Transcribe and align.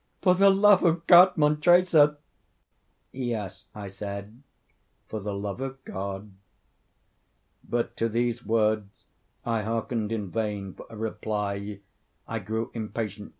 "For 0.23 0.33
the 0.33 0.49
love 0.49 0.83
of 0.83 1.05
God, 1.05 1.35
Montressor!" 1.37 2.17
"Yes," 3.11 3.65
I 3.75 3.87
said, 3.87 4.41
"for 5.07 5.19
the 5.19 5.35
love 5.35 5.61
of 5.61 5.85
God!" 5.85 6.31
But 7.69 7.95
to 7.97 8.09
these 8.09 8.43
words 8.43 9.05
I 9.45 9.61
hearkened 9.61 10.11
in 10.11 10.31
vain 10.31 10.73
for 10.73 10.87
a 10.89 10.97
reply. 10.97 11.81
I 12.27 12.39
grew 12.39 12.71
impatient. 12.73 13.29